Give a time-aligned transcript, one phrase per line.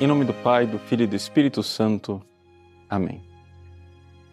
[0.00, 2.22] Em nome do Pai, do Filho e do Espírito Santo.
[2.88, 3.20] Amém.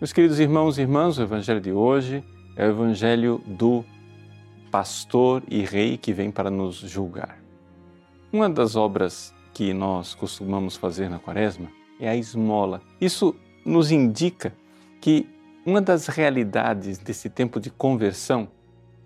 [0.00, 2.24] Meus queridos irmãos e irmãs, o Evangelho de hoje
[2.56, 3.84] é o Evangelho do
[4.70, 7.38] pastor e rei que vem para nos julgar.
[8.32, 11.68] Uma das obras que nós costumamos fazer na Quaresma
[12.00, 12.80] é a esmola.
[12.98, 14.54] Isso nos indica
[14.98, 15.28] que
[15.66, 18.48] uma das realidades desse tempo de conversão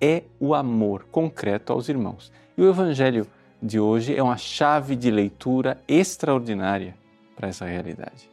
[0.00, 2.30] é o amor concreto aos irmãos.
[2.56, 3.26] E o Evangelho
[3.64, 6.94] de hoje é uma chave de leitura extraordinária
[7.34, 8.30] para essa realidade.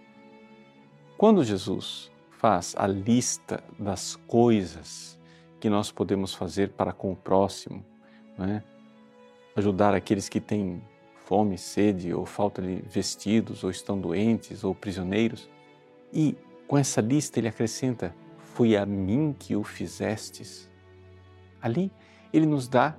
[1.18, 5.18] Quando Jesus faz a lista das coisas
[5.58, 7.86] que nós podemos fazer para com o próximo,
[8.40, 8.62] é?
[9.56, 10.84] ajudar aqueles que têm
[11.24, 15.48] fome, sede ou falta de vestidos, ou estão doentes ou prisioneiros,
[16.12, 16.36] e
[16.68, 20.70] com essa lista ele acrescenta: Foi a mim que o fizestes.
[21.62, 21.90] Ali
[22.34, 22.98] ele nos dá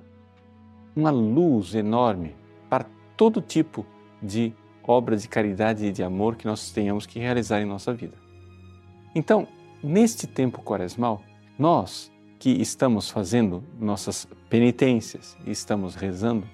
[0.95, 2.35] uma luz enorme
[2.69, 3.85] para todo tipo
[4.21, 8.17] de obra de caridade e de amor que nós tenhamos que realizar em nossa vida.
[9.15, 9.47] Então,
[9.83, 11.21] neste tempo quaresmal,
[11.57, 16.45] nós que estamos fazendo nossas penitências e estamos rezando,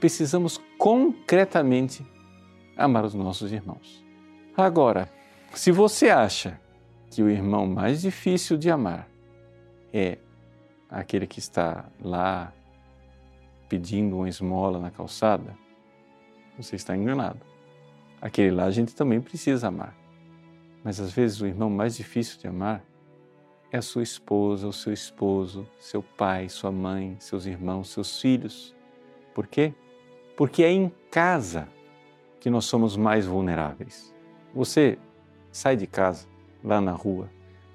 [0.00, 2.04] precisamos concretamente
[2.76, 4.02] amar os nossos irmãos.
[4.56, 5.10] Agora,
[5.52, 6.58] se você acha
[7.10, 9.08] que o irmão mais difícil de amar
[9.92, 10.18] é
[10.88, 12.52] aquele que está lá
[13.68, 15.56] pedindo uma esmola na calçada,
[16.56, 17.40] você está enganado.
[18.20, 19.94] Aquele lá a gente também precisa amar.
[20.82, 22.84] Mas às vezes o irmão mais difícil de amar
[23.72, 28.74] é a sua esposa, o seu esposo, seu pai, sua mãe, seus irmãos, seus filhos.
[29.34, 29.74] Por quê?
[30.36, 31.68] Porque é em casa
[32.38, 34.14] que nós somos mais vulneráveis.
[34.54, 34.98] Você
[35.50, 36.28] sai de casa,
[36.62, 37.28] lá na rua,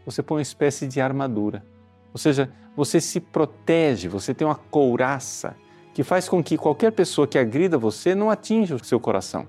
[0.05, 1.65] você põe uma espécie de armadura.
[2.13, 5.55] Ou seja, você se protege, você tem uma couraça
[5.99, 9.45] que faz com que qualquer pessoa que agrida você não atinja o seu coração.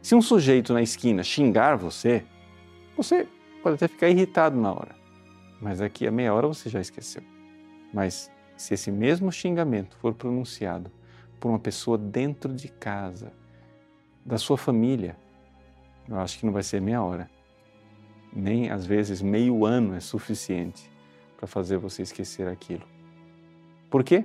[0.00, 2.24] Se um sujeito na esquina xingar você,
[2.96, 3.28] você
[3.62, 4.96] pode até ficar irritado na hora,
[5.60, 7.22] mas daqui a meia hora você já esqueceu.
[7.92, 10.90] Mas se esse mesmo xingamento for pronunciado
[11.38, 13.30] por uma pessoa dentro de casa,
[14.24, 15.14] da sua família,
[16.08, 17.28] eu acho que não vai ser meia hora.
[18.32, 20.90] Nem às vezes meio ano é suficiente
[21.36, 22.84] para fazer você esquecer aquilo.
[23.90, 24.24] Por quê?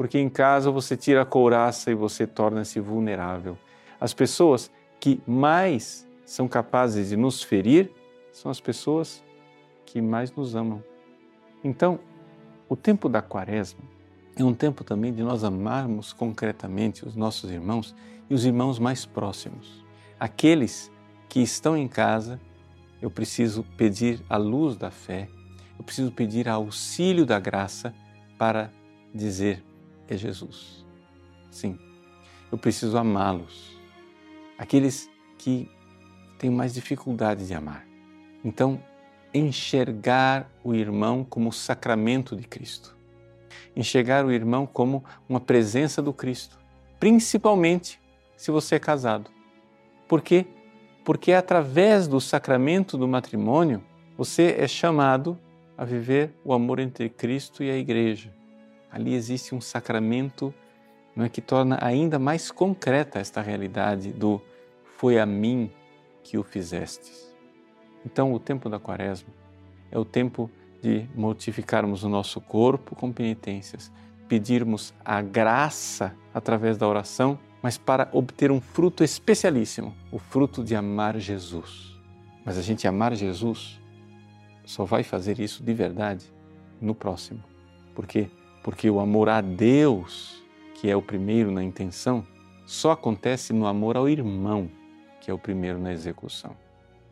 [0.00, 3.58] Porque em casa você tira a couraça e você torna-se vulnerável.
[4.00, 7.92] As pessoas que mais são capazes de nos ferir
[8.32, 9.22] são as pessoas
[9.84, 10.82] que mais nos amam.
[11.62, 12.00] Então,
[12.66, 13.82] o tempo da quaresma
[14.34, 17.94] é um tempo também de nós amarmos concretamente os nossos irmãos
[18.30, 19.84] e os irmãos mais próximos.
[20.18, 20.90] Aqueles
[21.28, 22.40] que estão em casa,
[23.02, 25.28] eu preciso pedir a luz da fé,
[25.78, 27.94] eu preciso pedir auxílio da graça
[28.38, 28.70] para
[29.14, 29.62] dizer:
[30.10, 30.84] é Jesus.
[31.50, 31.78] Sim,
[32.50, 33.78] eu preciso amá-los.
[34.58, 35.70] Aqueles que
[36.38, 37.86] têm mais dificuldade de amar.
[38.44, 38.82] Então,
[39.32, 42.96] enxergar o irmão como o sacramento de Cristo.
[43.76, 46.58] Enxergar o irmão como uma presença do Cristo,
[46.98, 48.00] principalmente
[48.36, 49.30] se você é casado.
[50.08, 50.46] Por quê?
[51.04, 53.82] Porque é através do sacramento do matrimônio
[54.16, 55.38] você é chamado
[55.78, 58.39] a viver o amor entre Cristo e a Igreja
[58.90, 60.54] ali existe um sacramento
[61.14, 64.40] não é, que torna ainda mais concreta esta realidade do
[64.96, 65.70] foi a mim
[66.22, 67.34] que o fizestes.
[68.04, 69.28] Então, o tempo da quaresma
[69.90, 73.90] é o tempo de mortificarmos o nosso corpo com penitências,
[74.28, 80.74] pedirmos a graça através da oração, mas para obter um fruto especialíssimo, o fruto de
[80.74, 81.98] amar Jesus.
[82.44, 83.78] Mas a gente amar Jesus
[84.64, 86.32] só vai fazer isso de verdade
[86.80, 87.42] no próximo.
[87.94, 88.30] Porque
[88.62, 90.42] porque o amor a Deus,
[90.74, 92.26] que é o primeiro na intenção,
[92.66, 94.70] só acontece no amor ao irmão,
[95.20, 96.56] que é o primeiro na execução.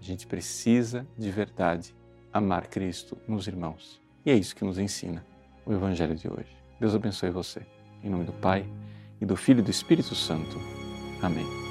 [0.00, 1.94] A gente precisa de verdade
[2.32, 4.00] amar Cristo nos irmãos.
[4.24, 5.24] E é isso que nos ensina
[5.66, 6.56] o Evangelho de hoje.
[6.78, 7.62] Deus abençoe você.
[8.02, 8.64] Em nome do Pai,
[9.20, 10.56] e do Filho e do Espírito Santo.
[11.22, 11.67] Amém.